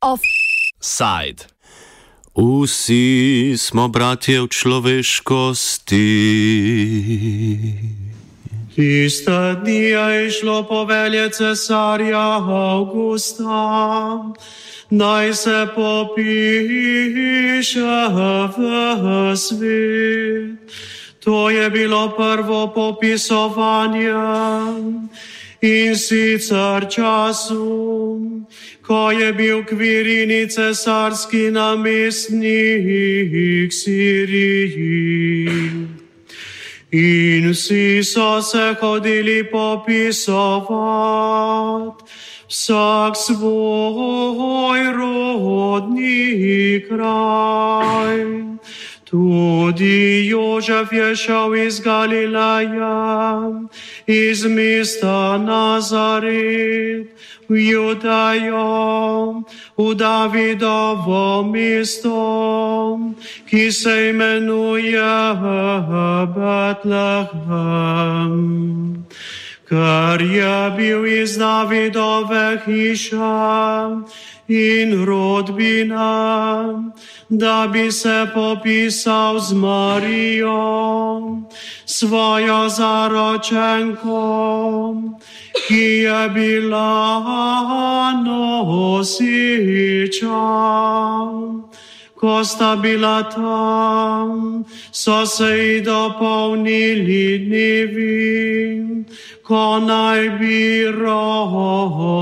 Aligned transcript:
Offside. 0.00 1.46
Vsi 2.34 3.54
smo 3.58 3.88
bratje 3.88 4.42
v 4.42 4.48
človeškosti. 4.50 6.10
Tiste 8.74 9.56
dni 9.62 9.82
je 9.94 10.30
šlo 10.30 10.62
povelje 10.66 11.30
cesarja 11.30 12.40
Augusta, 12.50 14.34
naj 14.90 15.34
se 15.34 15.66
popiše 15.74 16.24
v 18.56 19.36
svet. 19.36 20.58
To 21.24 21.50
je 21.50 21.70
bilo 21.70 22.10
prvo 22.16 22.72
popisovanje 22.74 24.14
in 25.62 25.96
sicer 25.96 26.86
času, 26.90 28.20
ko 28.82 29.10
je 29.10 29.32
bil 29.32 29.64
kvirini 29.64 30.50
cesarski 30.50 31.50
namestnik 31.50 32.12
Siriji. 33.72 35.48
In 36.94 37.50
vsi 37.50 38.04
so 38.06 38.42
se 38.42 38.76
hodili 38.80 39.42
popisovati, 39.50 40.70
vsak 42.48 43.16
svoj 43.16 44.92
rodni 44.94 46.84
kraj. 46.88 48.18
Tudi 49.14 50.26
Jožef 50.26 50.90
je 50.92 51.16
šel 51.16 51.54
iz 51.54 51.80
Galileja, 51.80 53.50
iz 54.06 54.44
mesta 54.44 55.38
Nazaret, 55.38 57.06
v 57.46 57.54
Judajo, 57.54 58.66
v 59.78 59.94
Davidovo 59.94 61.46
mesto, 61.46 62.98
ki 63.46 63.72
se 63.72 64.10
imenuje 64.10 65.14
Betlehem. 66.34 68.34
Ker 69.70 70.18
je 70.18 70.70
bil 70.76 71.06
iz 71.06 71.38
Davidove 71.38 72.58
hiše 72.66 73.22
in 74.48 75.04
rodbina, 75.06 76.92
da 77.28 77.66
bi 77.72 77.92
se 77.92 78.26
popisal 78.34 79.40
z 79.40 79.52
Marijo, 79.52 81.44
svojo 81.86 82.68
zaročenko, 82.68 84.22
ki 85.68 86.04
je 86.04 86.28
bila 86.28 87.22
nosiča. 88.24 89.24
Ko 92.14 92.44
sta 92.44 92.76
bila 92.76 93.22
tam, 93.30 94.64
so 94.90 95.26
se 95.26 95.50
ji 95.58 95.80
dopolnili 95.80 97.38
dnevi, 97.46 99.04
ko 99.42 99.78
naj 99.80 100.38
bi 100.38 100.86
rodila. 100.88 102.14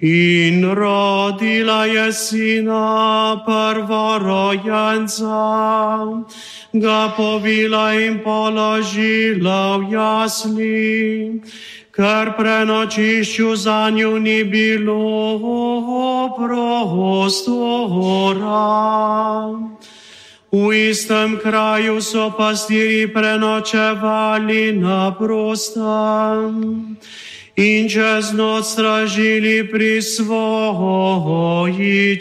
In 0.00 0.62
rodila 0.62 1.86
je 1.86 2.12
sina 2.12 3.34
prvorojenca, 3.46 5.42
ga 6.72 7.08
povila 7.16 7.94
in 7.98 8.22
položila 8.22 9.78
v 9.78 9.90
jasli, 9.90 11.42
ker 11.98 12.30
prenočišču 12.38 13.56
za 13.58 13.90
njo 13.90 14.18
ni 14.22 14.44
bilo 14.44 16.30
prostora. 16.38 17.90
V 20.52 20.90
istem 20.90 21.38
kraju 21.42 21.98
so 22.02 22.30
pastiri 22.38 23.10
prenočevali 23.12 24.72
na 24.78 25.10
prostem 25.18 26.96
in 27.56 27.88
čez 27.90 28.32
noč 28.32 28.64
stražili 28.64 29.66
pri 29.66 30.02
svoji 30.02 31.10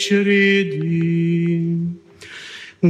čredi. 0.02 1.47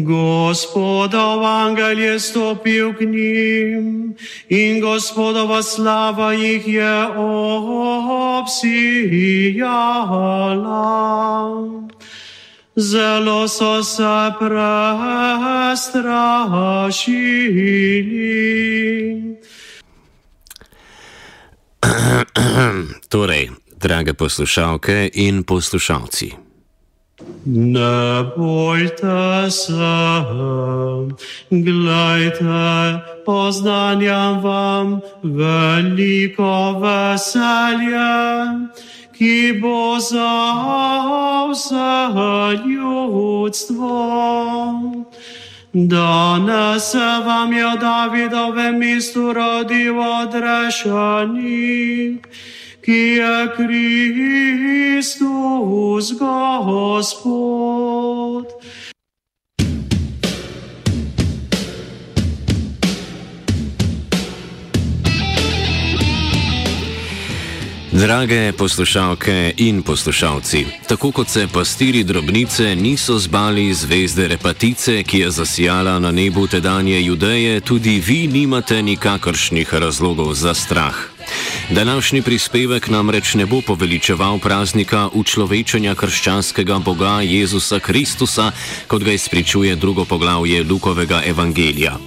Gospodov 0.04 1.46
angel 1.46 2.00
je 2.00 2.20
stopil 2.20 2.94
k 2.94 3.02
njim 3.02 4.16
in 4.50 4.82
Gospodova 4.82 5.64
slava 5.64 6.34
jih 6.34 6.68
je 6.68 7.08
obsijala. 8.42 9.18
Zelo 12.76 13.48
so 13.48 13.84
se 13.84 14.32
prestrašili. 14.40 15.78
torej, 23.10 23.50
drage 23.76 24.14
poslušalke 24.14 25.10
in 25.14 25.44
poslušalci. 25.44 26.47
Ne 27.46 28.24
bojte 28.38 29.52
se, 29.52 30.24
gledajte, 31.50 33.00
poznanjam 33.26 34.42
vam 34.44 35.00
veliko 35.24 36.80
veselje, 36.80 38.16
ki 39.18 39.60
bo 39.62 40.00
za 40.00 40.54
vse 41.52 42.58
ljudstvo. 42.66 43.98
Danes 45.74 46.92
se 46.92 47.08
vam 47.26 47.54
je 47.54 47.66
v 47.66 47.78
Davidovem 47.80 48.78
mestu 48.80 49.34
rodil 49.34 50.00
odrešenik, 50.00 50.88
ki 52.88 53.20
je 53.20 53.36
Kristus 53.56 55.16
Gospod. 56.20 58.46
Drage 67.92 68.52
poslušalke 68.52 69.54
in 69.58 69.82
poslušalci, 69.82 70.66
tako 70.88 71.12
kot 71.12 71.30
se 71.30 71.48
pastiri 71.54 72.04
drobnice 72.04 72.76
niso 72.76 73.20
zbali 73.20 73.74
zvezde 73.74 74.28
repatice, 74.28 75.04
ki 75.04 75.20
je 75.20 75.32
zasijala 75.32 76.00
na 76.00 76.12
nebu 76.12 76.48
tedanje 76.48 77.02
Judeje, 77.02 77.62
tudi 77.62 78.04
vi 78.08 78.28
nimate 78.28 78.82
nikakršnih 78.82 79.74
razlogov 79.74 80.34
za 80.34 80.54
strah. 80.54 81.17
Današnji 81.70 82.22
prispevek 82.22 82.88
namreč 82.88 83.34
ne 83.34 83.46
bo 83.46 83.62
poveličeval 83.62 84.40
praznika 84.40 85.10
učlovečenja 85.14 85.96
krščanskega 85.96 86.80
Boga 86.80 87.22
Jezusa 87.22 87.80
Kristusa, 87.80 88.52
kot 88.88 89.04
ga 89.04 89.12
izpričuje 89.12 89.76
drugo 89.76 90.06
poglavje 90.06 90.64
Lukovega 90.64 91.22
evangelija. 91.26 91.98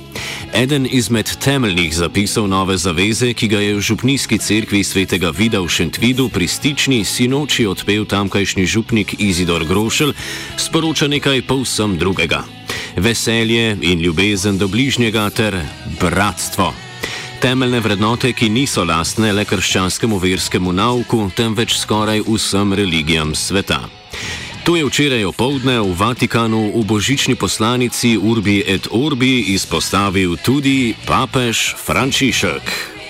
Eden 0.55 0.87
izmed 0.91 1.37
temeljnih 1.39 1.95
zapisov 1.95 2.49
nove 2.49 2.77
zaveze, 2.77 3.33
ki 3.35 3.49
ga 3.49 3.61
je 3.61 3.75
v 3.75 3.81
župnijski 3.81 4.39
cerkvi 4.39 4.85
svetega 4.85 5.31
Vida 5.31 5.61
v 5.61 5.69
Šentvidu 5.69 6.29
pri 6.29 6.49
stični 6.49 7.05
sinoči 7.05 7.67
odpel 7.67 8.05
tamkajšnji 8.05 8.67
župnik 8.67 9.15
Izidor 9.19 9.65
Grošelj, 9.65 10.13
sporoča 10.57 11.07
nekaj 11.07 11.43
povsem 11.43 11.99
drugega: 11.99 12.45
veselje 12.97 13.77
in 13.81 14.01
ljubezen 14.01 14.59
do 14.59 14.69
bližnjega 14.69 15.31
ter 15.31 15.61
bratstvo. 16.01 16.90
Temeljne 17.41 17.81
vrednote, 17.81 18.35
ki 18.37 18.51
niso 18.53 18.83
lastne 18.85 19.31
le 19.33 19.47
krščanskemu 19.49 20.19
verskemu 20.21 20.75
nauku, 20.77 21.23
temveč 21.33 21.73
skoraj 21.81 22.21
vsem 22.27 22.75
religijam 22.77 23.33
sveta. 23.35 23.81
To 24.69 24.77
je 24.77 24.85
včeraj 24.85 25.25
opoldne 25.25 25.79
v 25.81 25.95
Vatikanu 25.97 26.69
v 26.77 26.85
božični 26.85 27.41
poslanici 27.41 28.13
Urbi 28.21 28.61
et 28.61 28.93
Orbi 28.93 29.57
izpostavil 29.57 30.37
tudi 30.45 30.93
papež 31.09 31.81
Frančišek. 31.81 33.01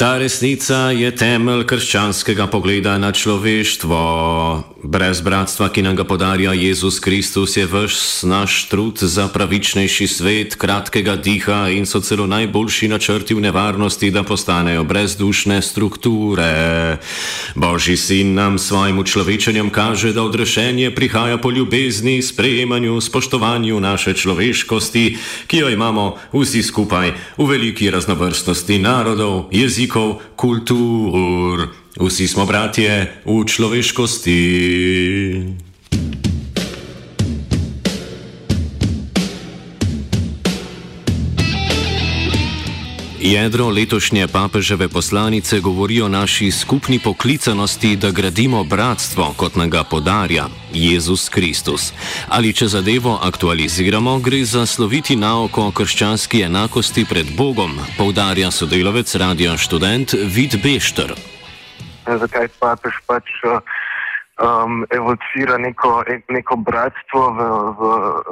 Ta 0.00 0.16
resnica 0.16 0.88
je 0.96 1.12
temelj 1.12 1.66
krščanskega 1.68 2.48
pogleda 2.48 2.96
na 2.96 3.12
človeštvo. 3.12 4.00
Brez 4.82 5.20
bratstva, 5.20 5.68
ki 5.68 5.82
nam 5.84 5.96
ga 5.96 6.04
podarja 6.08 6.54
Jezus 6.56 7.00
Kristus, 7.04 7.56
je 7.56 7.66
vš 7.68 8.24
naš 8.24 8.68
trud 8.68 8.96
za 8.98 9.28
pravičnejši 9.28 10.06
svet, 10.06 10.54
kratkega 10.56 11.16
diha 11.20 11.68
in 11.68 11.84
so 11.86 12.00
celo 12.00 12.24
najboljši 12.26 12.88
načrti 12.88 13.36
v 13.36 13.44
nevarnosti, 13.44 14.10
da 14.10 14.22
postanejo 14.22 14.84
brezdušne 14.84 15.60
strukture. 15.62 16.96
Božji 17.54 17.96
sin 17.96 18.32
nam 18.34 18.56
svojim 18.58 19.04
človečenjem 19.04 19.68
kaže, 19.70 20.12
da 20.16 20.22
odrešenje 20.24 20.94
prihaja 20.96 21.36
po 21.36 21.50
ljubezni, 21.50 22.22
sprejemanju, 22.22 23.00
spoštovanju 23.00 23.80
naše 23.80 24.14
človeškosti, 24.16 25.18
ki 25.46 25.56
jo 25.56 25.68
imamo 25.68 26.16
vsi 26.32 26.62
skupaj 26.62 27.12
v 27.36 27.44
veliki 27.44 27.90
raznovrstnosti 27.90 28.78
narodov, 28.78 29.52
jezikov 29.52 30.24
kultur, 30.36 31.68
vsi 31.98 32.28
smo 32.28 32.46
bratje 32.46 33.22
v 33.24 33.44
človeškosti. 33.46 34.38
Jedro 43.20 43.68
letošnje 43.68 44.28
papeževe 44.28 44.88
poslanice 44.88 45.60
govori 45.60 46.00
o 46.02 46.08
naši 46.08 46.50
skupni 46.50 46.98
poklicanosti, 46.98 47.96
da 47.96 48.10
gradimo 48.10 48.64
bratstvo, 48.64 49.34
kot 49.36 49.56
nam 49.56 49.70
ga 49.70 49.84
podarja 49.84 50.48
Jezus 50.74 51.28
Kristus. 51.28 51.92
Ali 52.28 52.52
če 52.52 52.68
zadevo 52.68 53.18
aktualiziramo, 53.22 54.18
gre 54.18 54.44
za 54.44 54.66
sloviti 54.66 55.16
naoko 55.16 55.66
o 55.68 55.70
krščanski 55.70 56.42
enakosti 56.42 57.04
pred 57.04 57.26
Bogom, 57.36 57.78
poudarja 57.98 58.50
sodelovec 58.50 59.14
radio 59.14 59.58
študent 59.58 60.14
Vid 60.24 60.56
Bešter. 60.62 61.29
Zakaj 62.18 62.48
papež 62.58 62.96
pač 63.06 63.30
um, 64.40 64.86
evocira 64.90 65.58
neko, 65.58 66.04
neko 66.28 66.56
bratstvo 66.56 67.22
v, 67.36 67.40
v, 67.78 67.82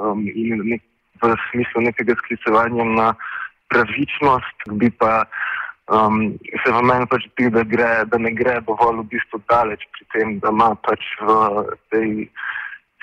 um, 0.02 0.25
nek, 0.64 0.82
v 1.22 1.36
smislu 1.50 1.86
nekega 1.86 2.16
sklicevanja 2.25 2.84
na 2.84 3.08
pravičnost, 3.69 4.69
bi 4.80 4.90
pa 4.90 5.26
um, 5.92 6.38
se 6.64 6.72
v 6.72 6.82
meni 6.82 7.06
pač 7.06 7.28
zdi, 7.32 7.50
da, 7.52 7.64
da 8.08 8.19
ne 8.19 8.32
gre 8.32 8.60
dovolj 8.66 9.04
v 9.04 9.08
bistvu 9.16 9.42
daleč 9.48 9.84
pri 9.92 10.04
tem, 10.14 10.38
da 10.40 10.52
ima 10.54 10.72
pač 10.86 11.04
v 11.20 11.28
tej 11.92 12.10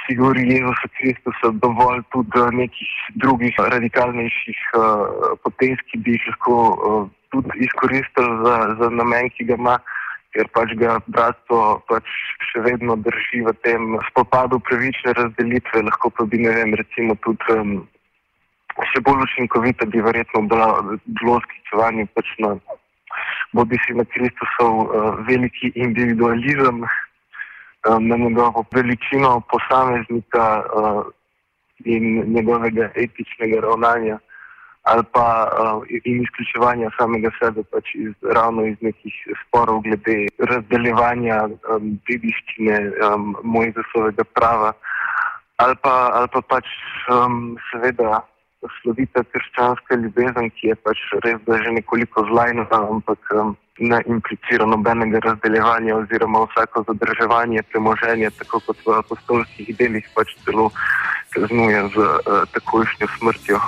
figuri 0.05 0.45
Jezusa 0.53 0.87
Kristusa 0.97 1.49
dovolj 1.61 2.01
tudi 2.13 2.41
nekih 2.53 2.91
drugih 3.21 3.53
radikalnejših 3.57 4.59
uh, 4.77 5.37
potez, 5.43 5.77
ki 5.89 6.01
bi 6.01 6.17
jih 6.17 6.25
lahko 6.29 6.57
uh, 6.57 7.05
tudi 7.33 7.65
izkoristili 7.65 8.33
za, 8.45 8.57
za 8.79 8.89
namen, 8.89 9.29
ki 9.37 9.49
ga 9.49 9.57
ima. 9.61 9.77
Ker 10.35 10.49
pač 10.51 10.73
ga 10.75 10.97
bratstvo 11.07 11.59
pač 11.87 12.07
še 12.51 12.63
vedno 12.65 12.97
drži 12.99 13.45
v 13.47 13.53
tem 13.63 13.95
spopadu 14.09 14.59
pravične 14.67 15.15
razdelitve, 15.15 15.85
lahko 15.87 16.11
pa 16.11 16.25
bi, 16.27 16.41
ne 16.43 16.51
vem, 16.57 16.75
recimo 16.75 17.15
tudi 17.23 17.55
um, 17.55 17.77
še 18.91 18.99
bolj 19.07 19.23
učinkovito 19.29 19.87
bi 19.87 20.03
verjetno 20.03 20.43
bilo, 20.51 21.39
sklicevanje 21.47 22.07
pač 22.19 22.33
na 22.43 22.57
bodi 23.55 23.79
si 23.85 23.95
na 23.95 24.03
Kristusov 24.11 24.73
uh, 24.83 25.15
veliki 25.23 25.71
individualizem, 25.79 26.83
uh, 26.83 27.99
na 28.03 28.19
njegovo 28.19 28.65
veličino 28.75 29.39
posameznika 29.47 30.45
uh, 30.59 31.03
in 31.87 32.27
njegovega 32.35 32.91
etičnega 32.95 33.63
ravnanja 33.63 34.19
ali 34.85 35.03
pa 35.11 35.27
uh, 35.49 35.83
in 36.05 36.21
izključevanja 36.21 36.91
samega 36.97 37.31
sebe 37.39 37.63
pač 37.73 37.95
iz, 37.95 38.11
ravno 38.37 38.65
iz 38.69 38.77
nekih 38.81 39.15
sporov 39.41 39.81
glede 39.87 40.17
razdeljevanja 40.51 41.39
um, 41.47 41.95
dediščine 42.09 42.77
um, 43.07 43.31
Mojzesovega 43.43 44.23
prava 44.37 44.73
ali 45.63 45.75
pa, 45.81 45.95
ali 46.13 46.29
pa 46.33 46.41
pač 46.41 46.69
um, 47.09 47.55
seveda 47.71 48.21
slovita 48.81 49.23
krščanska 49.29 49.95
ljubezen, 50.01 50.49
ki 50.57 50.71
je 50.71 50.75
pač 50.85 51.01
res 51.25 51.37
da 51.47 51.57
že 51.61 51.71
nekoliko 51.77 52.25
zlajna, 52.29 52.65
ampak 52.71 53.33
um, 53.37 53.55
ne 53.79 54.01
implicira 54.09 54.65
nobenega 54.65 55.21
razdeljevanja 55.25 55.95
oziroma 55.95 56.45
vsako 56.45 56.85
zadrževanje 56.89 57.63
premoženja, 57.71 58.33
tako 58.39 58.61
kot 58.67 58.85
v 58.85 58.99
apostolskih 58.99 59.73
delih 59.77 60.05
pač 60.17 60.35
celo 60.45 60.69
kaznuje 61.33 61.81
z 61.95 62.05
uh, 62.05 62.45
takojšnjo 62.53 63.11
smrtjo. 63.17 63.63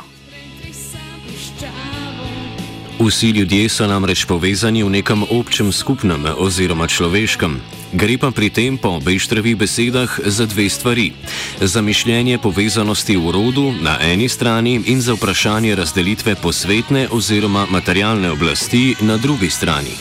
Vsi 2.97 3.29
ljudje 3.29 3.69
so 3.69 3.85
namreč 3.85 4.25
povezani 4.25 4.81
v 4.83 4.89
nekem 4.89 5.21
občem 5.29 5.69
skupnem 5.71 6.25
oziroma 6.33 6.87
človeškem. 6.89 7.61
Gre 7.93 8.17
pa 8.17 8.33
pri 8.33 8.49
tem 8.49 8.73
po 8.73 8.97
obeštrevih 8.97 9.53
besedah 9.53 10.09
za 10.25 10.49
dve 10.49 10.65
stvari: 10.65 11.13
za 11.61 11.81
mišljenje 11.85 12.41
povezanosti 12.41 13.13
v 13.13 13.29
rodu 13.29 13.69
na 13.85 14.01
eni 14.01 14.25
strani 14.25 14.81
in 14.89 14.97
za 14.97 15.13
vprašanje 15.13 15.77
razdelitve 15.77 16.41
posvetne 16.41 17.13
oziroma 17.13 17.69
materialne 17.69 18.33
oblasti 18.33 18.97
na 19.05 19.21
drugi 19.21 19.53
strani. 19.53 19.93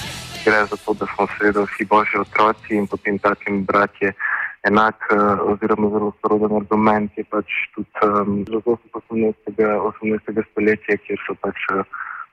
Gre 0.49 0.65
za 0.65 0.77
to, 0.81 0.97
da 0.97 1.05
smo 1.13 1.29
seveda 1.37 1.69
vsi 1.69 1.85
božji 1.85 2.17
otroci 2.25 2.81
in 2.81 2.89
potem 2.89 3.19
takim 3.19 3.65
bratje. 3.69 4.17
Enak, 4.65 4.97
eh, 5.13 5.17
oziroma 5.53 5.93
zelo 5.93 6.13
soroden 6.25 6.57
argument 6.57 7.13
je 7.17 7.25
pač 7.29 7.45
tudi 7.75 7.93
um, 8.03 8.41
zelo 8.49 8.81
18. 9.13 9.53
18. 9.53 10.43
stoletja, 10.51 10.97
kjer 10.97 11.21
so 11.29 11.37
pač 11.45 11.61
uh, 11.71 11.85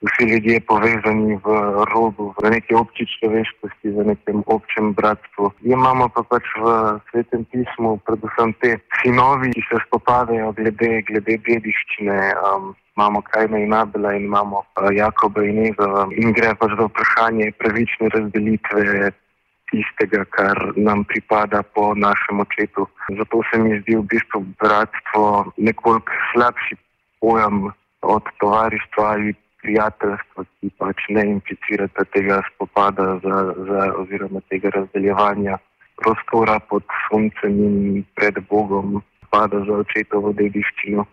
vsi 0.04 0.24
ljudje 0.30 0.60
povezani 0.68 1.40
v 1.44 1.48
rodu, 1.94 2.34
v 2.44 2.50
neki 2.52 2.76
obči 2.76 3.08
človeškosti, 3.08 3.96
v 3.96 4.12
nekem 4.12 4.44
občem 4.46 4.92
bratstvu. 4.94 5.52
Imamo 5.64 6.12
pa 6.12 6.24
pač 6.28 6.44
v 6.60 7.00
svetem 7.10 7.48
pismu 7.52 7.98
predvsem 8.04 8.52
te 8.60 8.78
sinovi, 9.00 9.56
ki 9.56 9.64
se 9.72 9.80
spopadajo 9.88 10.52
glede, 10.60 11.02
glede 11.08 11.40
dediščine. 11.48 12.20
Um, 12.44 12.76
imamo 13.00 13.24
Kajna 13.32 13.58
in 13.58 13.74
Abela 13.74 14.14
in 14.14 14.28
imamo 14.28 14.66
uh, 14.78 14.92
Jakoba 14.92 15.42
in 15.44 15.72
Eva 15.72 16.08
in 16.12 16.36
gre 16.36 16.54
pač 16.60 16.76
za 16.78 16.86
vprašanje 16.92 17.52
pravične 17.58 18.12
razdelitve 18.14 19.12
tistega, 19.72 20.26
kar 20.36 20.58
nam 20.76 21.02
pripada 21.10 21.64
po 21.64 21.96
našem 21.96 22.44
očetu. 22.44 22.86
Zato 23.18 23.42
se 23.50 23.58
mi 23.58 23.80
zdi 23.82 23.98
v 23.98 24.06
bistvu 24.12 24.44
bratstvo 24.62 25.54
nekoliko 25.58 26.12
slabši 26.34 26.78
pojem 27.24 27.72
od 28.04 28.24
tovarištva 28.40 29.04
ali 29.16 29.34
prijateljstva, 29.64 30.46
ki 30.60 30.72
pač 30.78 31.06
ne 31.16 31.24
implicirate 31.36 32.06
tega 32.16 32.42
spopada 32.52 33.18
za, 33.24 33.38
za, 33.70 33.82
oziroma 34.04 34.44
tega 34.52 34.72
razdeljevanja 34.76 35.58
prostora 36.04 36.60
pod 36.70 36.84
soncem 37.08 37.60
in 37.68 38.04
pred 38.16 38.40
Bogom, 38.50 39.02
pada 39.32 39.64
za 39.68 39.80
očetovo 39.84 40.34
dediščino, 40.38 41.06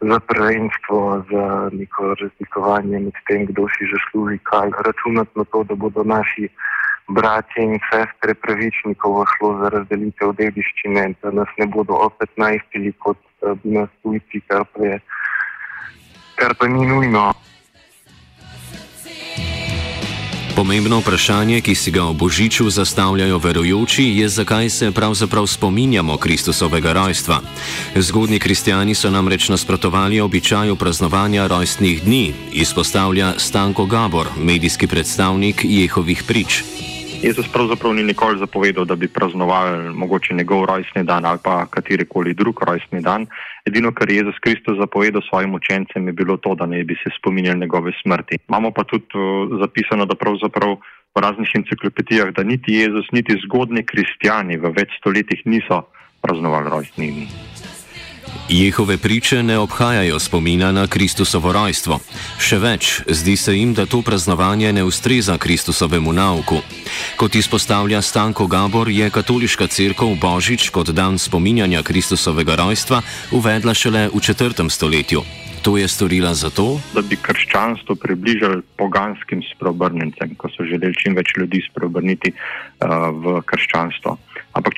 za 0.00 0.18
prvenstvo, 0.30 0.98
za 1.30 1.46
neko 1.72 2.14
razlikovanje 2.20 2.98
med 3.06 3.20
tem, 3.28 3.46
kdo 3.50 3.66
si 3.74 3.90
zasluži 3.92 4.38
kaj. 4.50 4.70
Računati 4.86 5.38
na 5.38 5.44
to, 5.52 5.64
da 5.68 5.74
bodo 5.74 6.04
naši 6.04 6.48
bratje 7.08 7.64
in 7.64 7.78
sestre 7.90 8.34
pravični, 8.34 8.94
ko 8.94 9.12
bo 9.16 9.24
šlo 9.34 9.52
za 9.62 9.72
razdelitev 9.74 10.34
dediščine, 10.38 11.08
da 11.22 11.32
nas 11.40 11.50
ne 11.58 11.66
bodo 11.66 11.98
opet 12.06 12.30
najstili 12.36 12.92
kot 13.04 13.18
eh, 13.42 13.54
bi 13.62 13.74
nas 13.78 13.90
tujci, 14.02 14.42
kar 14.46 14.66
pa 14.72 14.84
je. 14.86 15.00
Kar 16.38 16.54
pa 16.58 16.68
ni 16.70 16.86
nujno. 16.86 17.32
Pomembno 20.58 20.98
vprašanje, 20.98 21.60
ki 21.62 21.74
si 21.74 21.94
ga 21.94 22.02
o 22.10 22.12
Božiču 22.12 22.66
zastavljajo 22.70 23.38
verujoči, 23.38 24.02
je, 24.18 24.28
zakaj 24.28 24.70
se 24.70 24.90
pravzaprav 24.90 25.46
spominjamo 25.46 26.16
Kristusovega 26.16 26.92
rojstva. 26.92 27.40
Zgodni 27.94 28.38
kristijani 28.38 28.94
so 28.94 29.10
namreč 29.10 29.48
nasprotovali 29.48 30.20
običaju 30.20 30.76
praznovanja 30.76 31.46
rojstnih 31.46 32.02
dni, 32.02 32.34
izpostavlja 32.52 33.34
Stanko 33.38 33.86
Gabor, 33.86 34.26
medijski 34.36 34.86
predstavnik 34.86 35.62
Jehovih 35.62 36.22
prič. 36.26 36.64
Jezus 37.22 37.48
pravzaprav 37.52 37.94
ni 37.94 38.02
nikoli 38.02 38.38
zapovedal, 38.38 38.84
da 38.84 38.94
bi 38.94 39.08
praznovali 39.08 39.94
mogoče 39.94 40.34
njegov 40.34 40.64
rojstni 40.64 41.02
dan 41.04 41.24
ali 41.26 41.38
pa 41.44 41.66
katerikoli 41.66 42.34
drug 42.34 42.62
rojstni 42.66 43.00
dan. 43.02 43.26
Edino, 43.66 43.92
kar 43.92 44.10
je 44.10 44.16
Jezus 44.16 44.38
Kristus 44.40 44.78
zapovedal 44.78 45.22
svojim 45.28 45.54
učencem, 45.54 46.06
je 46.06 46.12
bilo 46.12 46.36
to, 46.36 46.54
da 46.54 46.66
ne 46.66 46.84
bi 46.84 46.94
se 46.94 47.10
spominjali 47.18 47.60
njegove 47.60 47.92
smrti. 48.02 48.38
Imamo 48.48 48.70
pa 48.70 48.84
tudi 48.84 49.04
uh, 49.14 49.58
zapisano, 49.60 50.06
da 50.06 50.14
pravzaprav 50.14 50.76
v 51.14 51.20
raznih 51.20 51.50
enciklopedijah, 51.54 52.30
da 52.36 52.42
niti 52.42 52.72
Jezus, 52.72 53.06
niti 53.12 53.40
zgodni 53.44 53.82
kristijani 53.86 54.56
v 54.56 54.70
več 54.78 54.94
stoletjih 55.00 55.42
niso 55.44 55.82
praznovali 56.22 56.70
rojstnih 56.70 57.14
dni. 57.14 57.26
Jehove 58.48 58.96
priče 58.96 59.42
ne 59.42 59.58
obhajajo 59.58 60.18
spomina 60.18 60.72
na 60.72 60.86
Kristusovo 60.86 61.52
rojstvo. 61.52 61.98
Še 62.40 62.58
več, 62.58 63.02
zdi 63.06 63.36
se 63.36 63.56
jim, 63.56 63.74
da 63.74 63.86
to 63.86 64.02
praznovanje 64.02 64.72
ne 64.72 64.84
ustreza 64.84 65.38
Kristusovemu 65.38 66.12
nauku. 66.12 66.62
Kot 67.16 67.34
izpostavlja 67.34 68.02
Stanko 68.02 68.46
Gabor, 68.46 68.88
je 68.88 69.10
katoliška 69.10 69.66
crkva 69.66 70.14
Božič 70.20 70.70
kot 70.70 70.90
dan 70.96 71.18
spominjanja 71.18 71.82
Kristusovega 71.82 72.56
rojstva 72.56 73.02
uvedla 73.32 73.74
šele 73.74 74.08
v 74.14 74.20
četrtem 74.20 74.70
stoletju. 74.70 75.22
To 75.62 75.76
je 75.76 75.88
storila 75.88 76.34
zato, 76.34 76.78
da 76.94 77.02
bi 77.02 77.16
krščanstvo 77.16 77.94
približali 77.94 78.62
poganskim 78.78 79.42
spreobrnencem, 79.42 80.34
ko 80.38 80.48
so 80.48 80.64
želeli 80.64 80.94
čim 80.94 81.16
več 81.18 81.34
ljudi 81.36 81.60
spreobrniti 81.66 82.30
uh, 82.32 83.10
v 83.12 83.42
krščanstvo. 83.42 84.16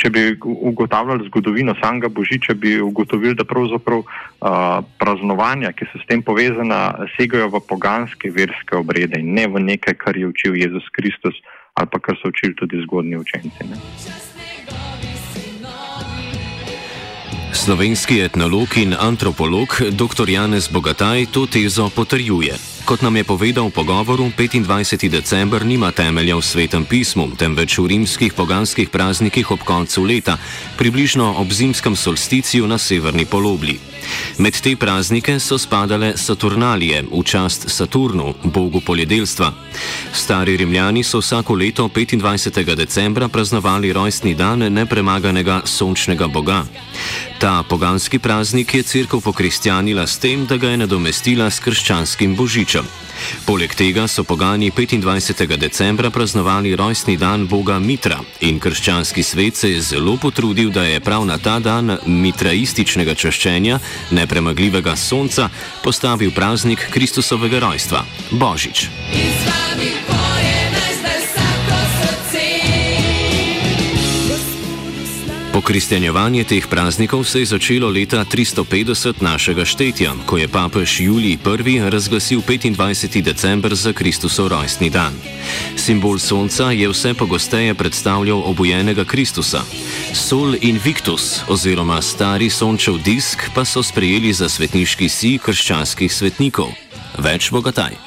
Če 0.01 0.09
bi 0.11 0.23
ugotavljali 0.41 1.27
zgodovino 1.29 1.75
samega 1.77 2.09
Božiča, 2.09 2.55
bi 2.57 2.79
ugotovili, 2.81 3.35
da 3.37 3.45
pravzaprav 3.45 4.01
uh, 4.01 4.09
praznovanja, 4.99 5.75
ki 5.77 5.91
so 5.93 6.01
s 6.01 6.09
tem 6.09 6.23
povezana, 6.25 7.05
segajo 7.19 7.51
v 7.53 7.61
poganske 7.69 8.33
verske 8.33 8.79
obrede 8.81 9.21
in 9.21 9.35
ne 9.37 9.45
v 9.45 9.61
nekaj, 9.61 9.99
kar 10.01 10.17
je 10.17 10.31
učil 10.33 10.57
Jezus 10.57 10.89
Kristus 10.97 11.37
ali 11.75 11.89
pa 11.93 11.99
kar 11.99 12.17
so 12.21 12.29
učili 12.29 12.57
tudi 12.57 12.81
zgodni 12.83 13.17
učenci. 13.17 13.65
Ne. 13.69 13.77
Slovenski 17.55 18.21
etnolog 18.21 18.77
in 18.77 18.95
antropolog 18.99 19.69
dr. 19.93 20.29
Janez 20.29 20.69
Bogataj 20.69 21.27
to 21.33 21.47
tezo 21.47 21.91
potrjuje. 21.97 22.70
Kot 22.85 23.03
nam 23.03 23.17
je 23.17 23.25
povedal 23.25 23.69
v 23.69 23.77
pogovoru, 23.77 24.33
25. 24.35 25.09
december 25.09 25.63
nima 25.63 25.93
temelja 25.93 26.35
v 26.37 26.43
svetem 26.43 26.85
pismu, 26.85 27.37
temveč 27.39 27.79
v 27.79 27.87
rimskih 27.87 28.33
poganskih 28.35 28.91
praznikih 28.91 29.47
ob 29.51 29.63
koncu 29.63 30.03
leta, 30.05 30.35
približno 30.75 31.39
ob 31.39 31.49
zimskem 31.53 31.97
solsticiju 31.97 32.67
na 32.67 32.79
severni 32.79 33.25
polobli. 33.29 33.79
Med 34.39 34.57
te 34.57 34.77
praznike 34.77 35.39
so 35.41 35.59
spadale 35.59 36.17
Saturnalije 36.17 37.05
v 37.13 37.23
čast 37.23 37.71
Saturnu, 37.71 38.35
bogu 38.45 38.81
poljedelstva. 38.81 39.53
Stari 40.13 40.57
rimljani 40.57 41.03
so 41.03 41.21
vsako 41.21 41.55
leto 41.55 41.89
25. 41.89 42.75
decembra 42.75 43.29
praznovali 43.29 43.93
rojstni 43.93 44.35
dan 44.35 44.59
nepremaganega 44.59 45.63
sončnega 45.65 46.27
boga. 46.27 46.65
Ta 47.41 47.63
poganski 47.63 48.19
praznik 48.19 48.75
je 48.75 48.83
crkva 48.83 49.21
pokristjanila 49.21 50.07
s 50.07 50.19
tem, 50.19 50.47
da 50.47 50.57
ga 50.57 50.69
je 50.69 50.77
nadomestila 50.77 51.51
s 51.51 51.61
krščanskim 51.61 52.35
božičem. 52.37 52.85
Poleg 53.47 53.73
tega 53.75 54.05
so 54.09 54.25
pogani 54.25 54.71
25. 54.71 55.57
decembra 55.57 56.11
praznovali 56.11 56.77
rojstni 56.77 57.17
dan 57.17 57.47
boga 57.49 57.79
Mitra 57.79 58.21
in 58.41 58.61
krščanski 58.61 59.23
svet 59.23 59.57
se 59.57 59.71
je 59.71 59.81
zelo 59.81 60.17
potrudil, 60.17 60.71
da 60.71 60.85
je 60.85 61.01
prav 61.01 61.25
na 61.25 61.39
ta 61.39 61.59
dan 61.59 61.97
mitraističnega 62.07 63.15
čaščenja, 63.15 63.79
nepremagljivega 64.11 64.97
sonca, 64.97 65.49
postavil 65.83 66.31
praznik 66.37 66.91
Kristusovega 66.91 67.59
rojstva- 67.59 68.05
Božič. 68.43 68.89
Izvami. 69.17 70.00
Pokristjanjevanje 75.61 76.45
teh 76.49 76.65
praznikov 76.65 77.29
se 77.29 77.45
je 77.45 77.47
začelo 77.53 77.93
leta 77.93 78.25
350 78.25 79.21
našega 79.21 79.65
štetja, 79.69 80.17
ko 80.25 80.41
je 80.41 80.49
papež 80.49 81.01
Julij 81.01 81.37
I 81.37 81.81
razglasil 81.85 82.41
25. 82.41 83.21
december 83.21 83.75
za 83.75 83.93
Kristusov 83.93 84.49
rojstni 84.49 84.91
dan. 84.91 85.13
Simbol 85.77 86.19
sonca 86.19 86.73
je 86.73 86.89
vse 86.89 87.13
pogosteje 87.15 87.75
predstavljal 87.75 88.41
obojenega 88.41 89.05
Kristusa. 89.05 89.61
Sol 90.15 90.57
Invictus 90.61 91.45
oziroma 91.49 92.03
stari 92.03 92.51
sončev 92.51 92.97
disk 93.05 93.53
pa 93.55 93.65
so 93.65 93.83
sprejeli 93.83 94.33
za 94.33 94.49
svetniški 94.49 95.09
si 95.09 95.39
krščanskih 95.45 96.09
svetnikov. 96.09 96.73
Več 97.19 97.51
bogataj. 97.53 98.01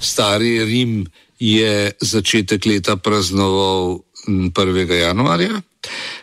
Stari 0.00 0.58
Rim 0.64 1.06
je 1.38 1.92
začetek 2.00 2.66
leta 2.66 2.96
praznoval 2.96 4.02
1. 4.26 4.90
januarja 4.90 5.69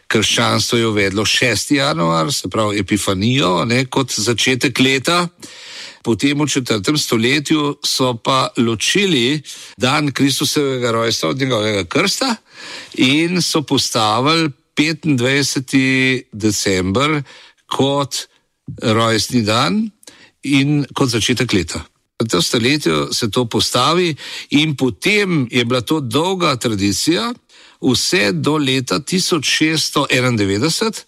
krščanstvo 0.07 0.77
je 0.77 0.87
uvedlo 0.87 1.25
6. 1.25 1.75
januar, 1.75 2.33
se 2.33 2.49
pravi 2.49 2.79
Epifanijo, 2.79 3.65
ne, 3.65 3.85
kot 3.85 4.13
začetek 4.17 4.79
leta. 4.79 5.27
Potem 6.03 6.39
v 6.39 6.47
četrtem 6.47 6.97
stoletju 6.97 7.77
so 7.85 8.13
pa 8.23 8.47
ločili 8.57 9.41
dan 9.77 10.11
Kristusovega 10.11 10.91
rojstva 10.91 11.29
od 11.29 11.37
njegovega 11.37 11.83
krsta 11.83 12.35
in 12.93 13.41
so 13.41 13.61
postavili 13.61 14.51
25. 14.77 16.23
december 16.31 17.21
kot 17.65 18.15
rojstni 18.81 19.41
dan 19.41 19.89
in 20.43 20.85
kot 20.93 21.09
začetek 21.09 21.53
leta. 21.53 21.83
V 22.17 22.25
tem 22.25 22.41
stoletju 22.41 23.13
se 23.13 23.29
to 23.31 23.45
postavi, 23.45 24.15
in 24.49 24.75
potem 24.75 25.47
je 25.51 25.65
bila 25.65 25.81
to 25.81 25.99
dolga 25.99 26.55
tradicija, 26.55 27.33
vse 27.81 28.31
do 28.31 28.57
leta 28.57 28.99
1691, 28.99 31.03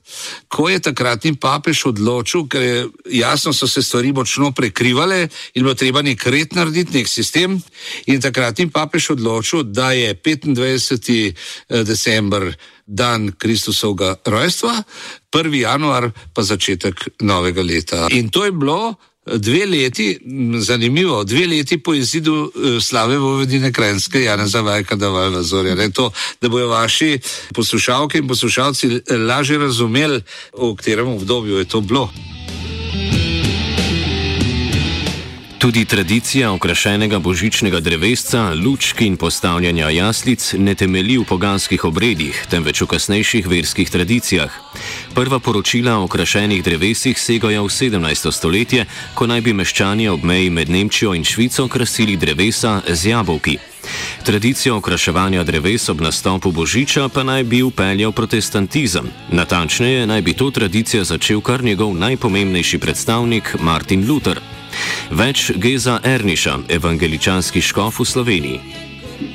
ko 0.47 0.69
je 0.69 0.79
takratni 0.79 1.35
papež 1.35 1.85
odločil, 1.85 2.47
ker 2.47 2.61
je 2.61 2.87
jasno, 3.19 3.53
so 3.53 3.67
se 3.67 3.83
stvari 3.83 4.13
močno 4.13 4.51
prekrivale 4.51 5.27
in 5.53 5.63
bilo 5.63 5.73
treba 5.73 6.01
nek 6.01 6.27
red 6.27 6.55
narediti, 6.55 6.97
nek 6.97 7.07
sistem. 7.07 7.61
In 8.05 8.21
takratni 8.21 8.69
papež 8.69 9.09
odločil, 9.17 9.63
da 9.63 9.91
je 9.91 10.15
25. 10.15 11.33
Eh, 11.69 11.83
december 11.83 12.55
dan 12.89 13.31
Kristusovega 13.37 14.15
rojstva, 14.25 14.83
1. 15.31 15.53
januar 15.53 16.09
pa 16.33 16.41
začetek 16.41 17.21
novega 17.21 17.61
leta. 17.61 18.07
In 18.09 18.29
to 18.29 18.45
je 18.45 18.51
bilo 18.51 18.95
dve 19.35 19.65
leti, 19.65 20.19
zanimivo, 20.59 21.23
dve 21.23 21.47
leti 21.47 21.77
po 21.77 21.93
izidu 21.93 22.51
eh, 22.55 22.81
slave 22.81 23.17
Vovedine 23.17 23.71
Krajinske, 23.71 24.21
Jana 24.23 24.47
Zavajka, 24.47 24.95
da 24.95 25.09
valja 25.09 25.43
zorja. 25.43 25.75
Ne, 25.75 25.91
to, 25.91 26.11
da 26.41 26.49
bojo 26.49 26.67
vaši 26.67 27.19
poslušalke 27.53 28.17
in 28.17 28.27
poslušalci 28.27 29.01
lažje 29.27 29.57
razumeli, 29.57 30.21
v 30.53 30.75
katerem 30.75 31.07
obdobju 31.07 31.57
je 31.57 31.65
to 31.65 31.81
bilo. 31.81 32.11
Tudi 35.59 35.85
tradicija 35.85 36.51
okrašenega 36.51 37.19
božičnega 37.19 37.79
drevesca, 37.79 38.53
lučk 38.65 39.01
in 39.01 39.17
postavljanja 39.17 39.89
jaslic 39.89 40.53
ne 40.57 40.75
temelji 40.75 41.17
v 41.17 41.23
poganskih 41.23 41.83
obredih, 41.83 42.45
temveč 42.49 42.81
v 42.81 42.85
kasnejših 42.87 43.47
verskih 43.47 43.89
tradicijah. 43.91 44.53
Prva 45.13 45.39
poročila 45.39 45.97
o 45.97 46.03
okrašenih 46.03 46.63
drevesih 46.63 47.19
segajo 47.19 47.63
v 47.63 47.69
17. 47.69 48.31
stoletje, 48.31 48.85
ko 49.13 49.27
naj 49.27 49.41
bi 49.41 49.53
meščani 49.53 50.07
ob 50.07 50.23
meji 50.23 50.49
med 50.49 50.69
Nemčijo 50.69 51.11
in 51.13 51.25
Švico 51.27 51.67
krasili 51.67 52.15
drevesa 52.15 52.81
z 52.87 53.09
jabolki. 53.09 53.57
Tradicijo 54.23 54.77
okraševanja 54.77 55.43
dreves 55.43 55.89
ob 55.89 56.01
nastopu 56.01 56.51
Božiča 56.51 57.09
pa 57.09 57.23
naj 57.23 57.43
bi 57.43 57.61
upeljal 57.63 58.11
protestantizem. 58.11 59.11
Natančneje 59.31 60.07
naj 60.07 60.21
bi 60.21 60.33
to 60.33 60.51
tradicijo 60.51 61.03
začel 61.03 61.41
kar 61.41 61.63
njegov 61.63 61.97
najpomembnejši 61.97 62.79
predstavnik 62.79 63.55
Martin 63.59 64.07
Luther. 64.07 64.58
Več 65.11 65.51
Geza 65.55 65.99
Erniša, 66.03 66.69
evangeličanski 66.69 67.61
škof 67.61 67.99
v 67.99 68.05
Sloveniji. 68.05 68.59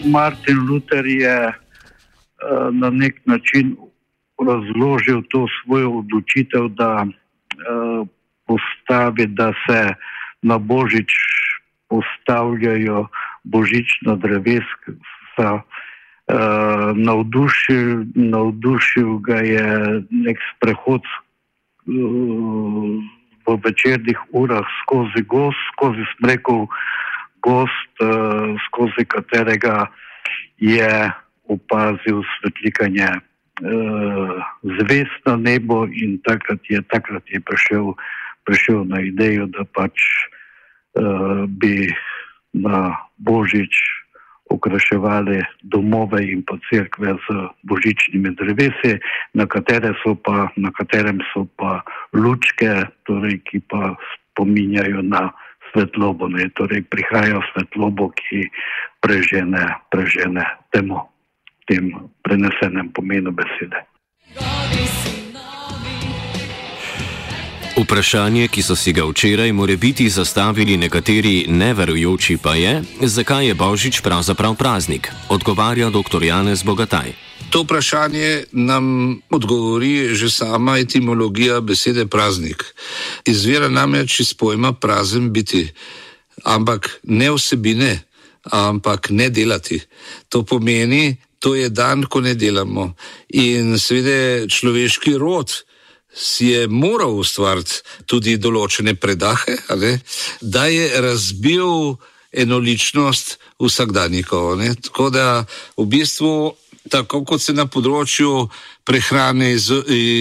Martin 0.05 0.65
Luther 0.69 1.07
je 1.07 1.39
uh, 1.49 1.55
na 2.73 2.91
nek 2.91 3.21
način 3.27 3.77
razložil 4.39 5.23
to 5.31 5.47
svojo 5.63 5.99
odločitev, 5.99 6.69
da 6.69 7.07
uh, 7.07 8.07
postavi, 8.47 9.27
da 9.27 9.53
se 9.67 9.95
na 10.43 10.59
Božič 10.59 11.13
postavljajo 11.89 13.07
božična 13.45 14.17
dreveska. 14.17 14.93
Uh, 16.25 16.97
navdušil, 16.97 18.05
navdušil 18.15 19.19
ga 19.19 19.37
je 19.37 19.67
nek 20.11 20.39
sprehod. 20.55 21.03
Uh, 21.87 23.05
v 23.47 23.61
večernih 23.65 24.19
urah 24.33 24.65
skozi 24.83 25.23
gost, 25.29 25.61
skozi 25.75 26.05
smrekov 26.17 26.69
gost, 27.45 27.93
uh, 28.01 28.57
skozi 28.69 29.05
katerega 29.05 29.87
je 30.59 31.13
opazil 31.49 32.25
svetlikanje 32.39 33.09
uh, 33.13 34.37
zvest 34.81 35.19
na 35.27 35.37
nebo 35.37 35.85
in 35.87 36.19
takrat 36.25 36.61
je, 36.69 36.81
takrat 36.89 37.23
je 37.29 37.41
prišel, 37.41 37.93
prišel 38.49 38.85
na 38.89 39.05
idejo, 39.05 39.47
da 39.53 39.69
pač 39.77 39.93
uh, 40.97 41.45
bi 41.49 41.93
na 42.55 42.97
Božič 43.19 44.04
okraševali 44.55 45.43
domove 45.63 46.23
in 46.25 46.43
pa 46.47 46.57
crkve 46.69 47.15
z 47.25 47.39
božičnimi 47.69 48.35
drevesi, 48.39 48.99
na, 49.35 49.47
pa, 49.47 50.49
na 50.57 50.71
katerem 50.71 51.19
so 51.33 51.47
pa 51.57 51.81
lučke, 52.13 52.87
torej, 53.07 53.41
ki 53.51 53.61
pa 53.69 53.95
spominjajo 54.33 55.03
na 55.03 55.31
svetlobo. 55.73 56.29
Ne? 56.29 56.49
Torej, 56.55 56.87
prihajajo 56.91 57.43
svetlobo, 57.53 58.11
ki 58.15 58.47
prežene, 59.03 59.75
prežene 59.91 60.47
temo, 60.71 61.11
tem 61.67 61.91
prenesenem 62.23 62.93
pomenu 62.95 63.35
besede. 63.35 63.83
Vprašanje, 67.75 68.49
ki 68.49 68.63
so 68.63 68.77
si 68.79 68.93
ga 68.95 69.03
včeraj 69.03 69.53
more 69.53 69.77
biti 69.77 70.07
zastavili 70.09 70.77
nekateri 70.77 71.47
neverujoči, 71.49 72.37
pa 72.39 72.55
je, 72.55 72.83
zakaj 73.03 73.47
je 73.47 73.55
Božič 73.55 74.01
pravzaprav 74.01 74.55
praznik, 74.55 75.11
odgovarja 75.29 75.91
dr. 75.91 76.23
Janez 76.23 76.63
Bogataj. 76.63 77.13
to 77.51 77.63
vprašanje 77.63 78.45
nam 78.53 78.85
odgovori 79.31 80.15
že 80.15 80.31
sama 80.31 80.79
etimologija 80.79 81.61
besede 81.61 82.07
praznik. 82.07 82.65
Izvira 83.27 83.69
namreč 83.69 84.21
iz 84.21 84.35
pojma 84.35 84.73
prazen 84.73 85.33
biti, 85.33 85.73
ampak 86.45 87.01
ne 87.03 87.31
vsebine, 87.31 88.01
ampak 88.51 89.11
ne 89.11 89.31
delati. 89.31 89.81
To 90.29 90.43
pomeni, 90.43 91.17
to 91.39 91.55
je 91.55 91.69
dan, 91.69 92.03
ko 92.03 92.21
ne 92.21 92.35
delamo. 92.35 92.95
In 93.29 93.79
seveda 93.79 94.47
človeški 94.47 95.15
rod 95.19 95.51
si 96.15 96.47
je 96.47 96.67
moral 96.69 97.19
ustvariti 97.19 97.83
tudi 98.07 98.37
določene 98.39 98.95
predahe, 98.95 99.59
da 100.41 100.67
je 100.67 101.01
razbil 101.03 101.97
enoličnost 102.35 103.39
vsakdanjikov. 103.59 104.59
Ne? 104.59 104.75
Tako 104.75 105.11
da 105.11 105.45
v 105.77 105.87
bistvu, 105.87 106.55
tako 106.91 107.25
kot 107.25 107.43
se 107.43 107.55
na 107.55 107.67
področju 107.67 108.49
prehrane 108.85 109.53
iz, 109.55 109.71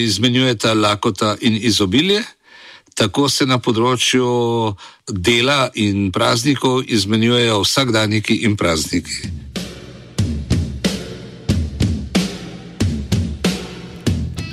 izmenjujeta 0.08 0.74
lakota 0.74 1.36
in 1.42 1.58
izobilje, 1.62 2.24
tako 2.96 3.30
se 3.30 3.46
na 3.50 3.58
področju 3.58 4.28
dela 5.10 5.72
in 5.74 6.12
praznikov 6.14 6.84
izmenjujejo 6.88 7.64
vsakdanjiki 7.66 8.44
in 8.46 8.58
prazniki. 8.58 9.43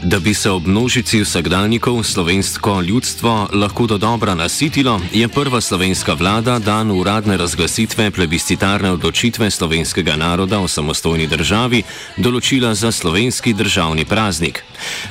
Da 0.03 0.19
bi 0.19 0.35
se 0.35 0.51
ob 0.51 0.67
množici 0.67 1.21
vsakdanjikov 1.21 2.03
slovensko 2.03 2.81
ljudstvo 2.81 3.49
lahko 3.53 3.87
do 3.87 3.99
dobra 3.99 4.35
nasitilo, 4.35 5.01
je 5.13 5.29
prva 5.29 5.61
slovenska 5.61 6.15
vlada 6.15 6.59
dan 6.59 6.91
uradne 6.91 7.37
razglasitve 7.37 8.11
plebiscitarne 8.11 8.91
odločitve 8.91 9.51
slovenskega 9.51 10.17
naroda 10.17 10.59
o 10.59 10.69
samostojni 10.69 11.27
državi 11.27 11.83
določila 12.17 12.75
za 12.75 12.93
slovenski 12.93 13.53
državni 13.53 14.05
praznik. 14.05 14.65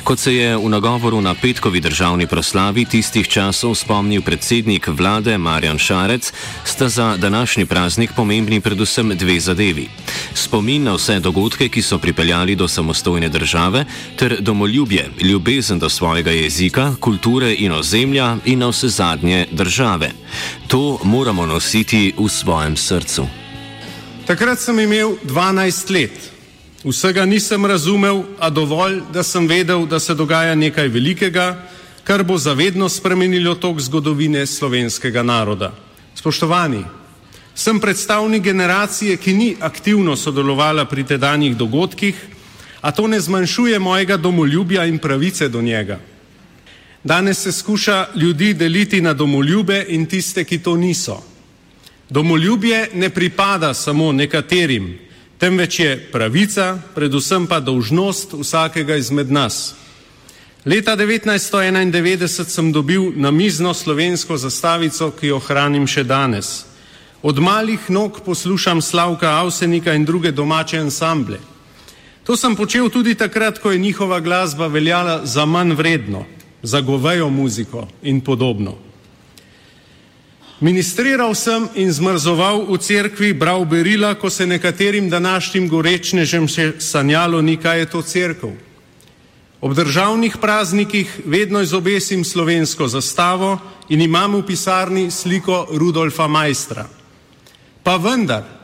Kot 0.03 0.19
se 0.19 0.35
je 0.35 0.57
v 0.57 0.69
nagovoru 0.69 1.21
na 1.21 1.35
petkovi 1.35 1.79
državni 1.79 2.27
proslavi 2.27 2.85
tistih 2.85 3.27
časov 3.27 3.75
spomnil 3.75 4.21
predsednik 4.21 4.87
vlade 4.87 5.37
Marjan 5.37 5.77
Šarec, 5.77 6.33
sta 6.63 6.89
za 6.89 7.17
današnji 7.17 7.65
praznik 7.65 8.11
pomembni 8.15 8.61
predvsem 8.61 9.17
dve 9.17 9.39
zadevi. 9.39 9.87
Spomin 10.33 10.83
na 10.83 10.93
vse 10.93 11.19
dogodke, 11.19 11.69
ki 11.69 11.81
so 11.81 11.97
pripeljali 11.97 12.55
do 12.55 12.67
samostojne 12.67 13.29
države, 13.29 13.85
ter 14.15 14.41
domoljub 14.41 14.79
ljubje, 14.79 15.09
ljubezen 15.21 15.79
do 15.79 15.89
svojega 15.89 16.31
jezika, 16.31 16.95
kulture 16.99 17.55
in 17.55 17.71
ozemlja 17.71 18.37
in 18.45 18.59
na 18.59 18.67
vse 18.67 18.87
zadnje 18.87 19.47
države. 19.51 20.11
To 20.67 20.99
moramo 21.03 21.45
nositi 21.45 22.13
v 22.17 22.29
svojem 22.29 22.77
srcu. 22.77 23.27
Takrat 24.27 24.59
sem 24.59 24.79
imel 24.79 25.17
12 25.23 25.91
let. 25.91 26.38
Vsega 26.83 27.25
nisem 27.25 27.65
razumel, 27.65 28.23
a 28.39 28.49
dovolj, 28.49 29.01
da 29.11 29.23
sem 29.23 29.47
vedel, 29.47 29.85
da 29.85 29.99
se 29.99 30.15
dogaja 30.15 30.55
nekaj 30.55 30.87
velikega, 30.87 31.67
kar 32.03 32.23
bo 32.23 32.37
zavedno 32.37 32.89
spremenilo 32.89 33.55
tok 33.55 33.81
zgodovine 33.83 34.45
slovenskega 34.47 35.23
naroda. 35.23 35.73
Spoštovani, 36.15 36.85
sem 37.55 37.79
predstavnik 37.79 38.43
generacije, 38.43 39.17
ki 39.17 39.33
ni 39.33 39.49
aktivno 39.59 40.15
sodelovala 40.15 40.85
pri 40.85 41.03
tedanjih 41.03 41.57
dogodkih, 41.57 42.15
a 42.81 42.91
to 42.91 43.07
ne 43.07 43.19
zmanjšuje 43.19 43.79
mojega 43.79 44.17
domoljubja 44.17 44.85
in 44.85 44.97
pravice 44.97 45.49
do 45.49 45.61
njega. 45.61 45.99
Danes 47.03 47.43
se 47.43 47.51
skuša 47.51 48.07
ljudi 48.15 48.53
deliti 48.53 49.01
na 49.01 49.13
domoljube 49.13 49.85
in 49.87 50.05
tiste, 50.05 50.43
ki 50.43 50.63
to 50.63 50.75
niso. 50.75 51.19
Domoljubje 52.09 52.89
ne 52.93 53.09
pripada 53.09 53.73
samo 53.73 54.11
nekaterim, 54.11 55.08
temveč 55.39 55.79
je 55.79 55.97
pravica, 56.11 56.77
predvsem 56.95 57.47
pa 57.47 57.59
dolžnost 57.59 58.33
vsakega 58.33 58.95
izmed 58.95 59.31
nas. 59.31 59.75
Leta 60.65 60.97
1991 60.97 62.27
sem 62.27 62.71
dobil 62.71 63.13
na 63.15 63.31
mizno 63.31 63.73
slovensko 63.73 64.37
zastavico, 64.37 65.11
ki 65.11 65.31
jo 65.31 65.39
hranim 65.39 65.87
še 65.87 66.03
danes. 66.03 66.65
Od 67.23 67.39
malih 67.39 67.89
nog 67.89 68.19
poslušam 68.25 68.81
Slavka 68.81 69.39
Avsenika 69.39 69.93
in 69.95 70.05
druge 70.05 70.31
domače 70.31 70.79
ansamble. 70.79 71.39
To 72.23 72.35
sem 72.37 72.55
počel 72.55 72.89
tudi 72.89 73.15
takrat, 73.15 73.59
ko 73.59 73.71
je 73.71 73.79
njihova 73.79 74.19
glasba 74.19 74.67
veljala 74.67 75.25
za 75.25 75.45
manj 75.45 75.73
vredno, 75.73 76.25
za 76.63 76.81
govejo 76.81 77.29
muziko 77.29 77.87
in 78.03 78.21
podobno. 78.21 78.88
Ministriral 80.59 81.35
sem 81.35 81.69
in 81.79 81.91
zmrzoval 81.91 82.67
v 82.67 82.77
cerkvi, 82.77 83.31
bral 83.33 83.63
berila, 83.65 84.15
ko 84.19 84.29
se 84.29 84.45
nekaterim 84.45 85.09
današnjim 85.09 85.69
gorečnežem 85.69 86.47
še 86.47 86.73
sanjalo 86.83 87.41
ni, 87.41 87.55
kaj 87.55 87.79
je 87.79 87.85
to 87.85 88.01
cerkev. 88.01 88.51
Ob 89.61 89.75
državnih 89.75 90.37
praznikih 90.39 91.07
vedno 91.25 91.61
izobesim 91.61 92.23
slovensko 92.23 92.87
zastavo 92.87 93.57
in 93.89 94.01
imam 94.01 94.35
v 94.35 94.45
pisarni 94.47 95.11
sliko 95.11 95.67
Rudolfa 95.71 96.27
Majstra. 96.27 96.87
Pa 97.83 97.95
vendar, 97.95 98.59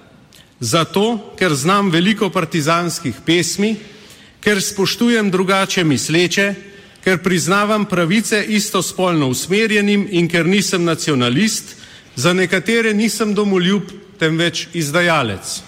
Zato, 0.59 1.35
ker 1.35 1.53
znam 1.53 1.89
veliko 1.91 2.29
partizanskih 2.31 3.15
pesmi, 3.25 3.75
ker 4.39 4.61
spoštujem 4.61 5.31
drugače 5.31 5.83
misleče, 5.83 6.53
ker 7.03 7.19
priznavam 7.23 7.85
pravice 7.85 8.39
istospolno 8.47 9.27
usmerjenim 9.27 10.07
in 10.09 10.29
ker 10.31 10.47
nisem 10.47 10.83
nacionalist, 10.83 11.75
za 12.15 12.33
nekatere 12.33 12.93
nisem 12.93 13.33
domoljub, 13.33 13.83
temveč 14.19 14.67
izdajalec. 14.73 15.61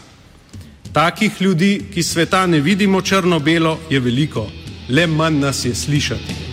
Takih 0.94 1.42
ljudi, 1.42 1.82
ki 1.94 2.04
sveta 2.04 2.46
ne 2.48 2.60
vidimo 2.60 3.02
črno-belo, 3.02 3.80
je 3.90 4.00
veliko, 4.00 4.48
le 4.90 5.08
manj 5.08 5.40
nas 5.40 5.66
je 5.66 5.76
slišati. 5.76 6.47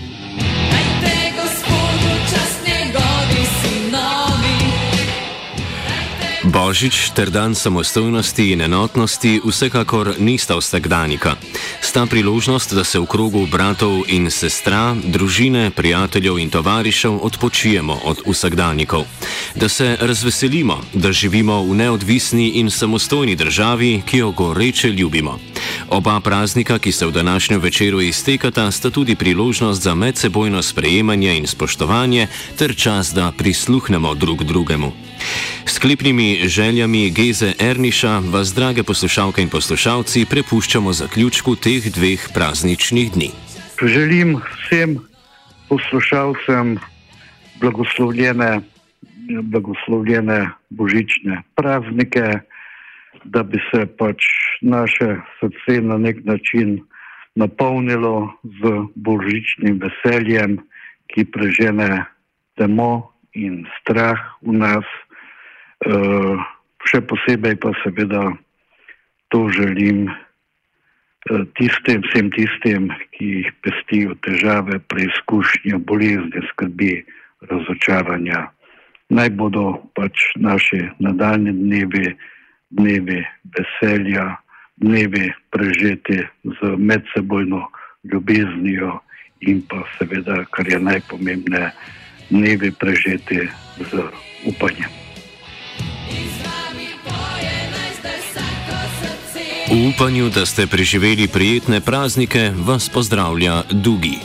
Božič 6.54 7.10
ter 7.18 7.34
dan 7.34 7.50
samostojnosti 7.50 8.54
in 8.54 8.62
enotnosti 8.62 9.42
vsekakor 9.42 10.14
nista 10.22 10.54
vsakdanika. 10.54 11.34
Sta 11.82 12.06
priložnost, 12.06 12.74
da 12.74 12.84
se 12.86 13.02
v 13.02 13.10
krogu 13.10 13.42
bratov 13.50 14.06
in 14.06 14.30
sestra, 14.30 14.94
družine, 14.94 15.74
prijateljev 15.74 16.38
in 16.38 16.50
tovarišev 16.54 17.18
odpočijemo 17.26 17.98
od 18.04 18.22
vsakdanikov. 18.22 19.02
Da 19.58 19.68
se 19.68 19.96
razveselimo, 20.00 20.78
da 20.94 21.12
živimo 21.12 21.58
v 21.66 21.74
neodvisni 21.74 22.62
in 22.62 22.70
samostojni 22.70 23.34
državi, 23.34 24.02
ki 24.06 24.18
jo 24.18 24.30
goreče 24.30 24.94
ljubimo. 24.94 25.38
Oba 25.90 26.20
praznika, 26.20 26.78
ki 26.78 26.92
se 26.92 27.06
v 27.06 27.10
današnjem 27.10 27.60
večeru 27.60 28.00
iztekata, 28.00 28.70
sta 28.70 28.90
tudi 28.90 29.14
priložnost 29.14 29.82
za 29.82 29.94
medsebojno 29.94 30.62
sprejemanje 30.62 31.36
in 31.36 31.46
spoštovanje 31.46 32.28
ter 32.58 32.76
čas, 32.76 33.10
da 33.10 33.32
prisluhnemo 33.38 34.14
drug 34.14 34.44
drugemu. 34.44 35.13
Sklepnimi 35.66 36.48
željami 36.48 37.10
Geze 37.10 37.52
Erniša 37.60 38.18
vas, 38.32 38.54
drage 38.54 38.82
poslušalke 38.82 39.42
in 39.42 39.48
poslušalci, 39.48 40.26
prepuščamo 40.30 40.92
zaključku 40.92 41.56
teh 41.56 41.90
dveh 41.92 42.28
prazničnih 42.34 43.12
dni. 43.12 43.30
Želim 43.82 44.36
vsem 44.38 44.98
poslušalcem 45.68 46.78
blagoslovljene, 47.60 48.60
blagoslovljene 49.42 50.50
božične 50.70 51.42
praznike, 51.54 52.40
da 53.24 53.42
bi 53.42 53.58
se 53.70 53.86
pač 53.98 54.24
naše 54.60 55.16
srce 55.40 55.80
na 55.80 55.98
nek 55.98 56.24
način 56.24 56.80
napolnilo 57.34 58.32
z 58.42 58.72
božičnim 58.94 59.80
veseljem, 59.80 60.58
ki 61.06 61.24
prežene 61.24 62.04
temo 62.56 63.10
in 63.34 63.66
strah 63.80 64.18
v 64.42 64.52
nas. 64.52 64.86
Uh, 65.84 66.40
še 66.88 67.02
posebej 67.04 67.58
pa 67.60 67.72
seveda 67.82 68.32
to 69.28 69.40
želim 69.52 70.08
uh, 70.08 71.44
tistim, 71.58 72.00
vsem 72.08 72.30
tistim, 72.32 72.88
ki 73.12 73.30
jih 73.38 73.50
pestijo 73.64 74.16
težave, 74.24 74.80
preizkušnje, 74.88 75.80
bolezni, 75.84 76.40
skrbi, 76.52 77.04
razočaranja. 77.50 78.48
Naj 79.12 79.30
bodo 79.36 79.74
pač 79.92 80.32
naši 80.40 80.80
nadaljni 81.04 81.52
dnevi, 81.52 82.14
dnevi 82.72 83.20
veselja, 83.52 84.38
dnevi 84.80 85.28
prežeti 85.52 86.24
z 86.44 86.74
medsebojno 86.80 87.68
ljubeznijo 88.12 88.98
in 89.40 89.60
pa 89.68 89.84
seveda, 89.98 90.44
kar 90.50 90.68
je 90.68 90.80
najpomembnejše, 90.80 91.72
dnevi 92.30 92.72
prežeti 92.80 93.48
z 93.78 94.08
upanjem. 94.48 95.03
V 99.74 99.90
upanju, 99.90 100.30
da 100.30 100.46
ste 100.46 100.70
preživeli 100.70 101.26
prijetne 101.26 101.80
praznike, 101.80 102.52
vas 102.54 102.88
pozdravlja 102.88 103.62
Dugi. 103.70 104.18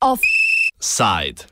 Offside. 0.00 1.46